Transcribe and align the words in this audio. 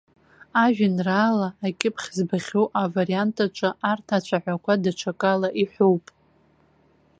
Ажәеинраала 0.63 1.49
акьыԥхь 1.65 2.07
збахьоу 2.17 2.65
авариант 2.83 3.35
аҿы 3.45 3.69
арҭ 3.91 4.07
ацәаҳәақәа 4.17 4.73
даҽакала 4.83 5.49
иҳәоуп. 5.61 6.05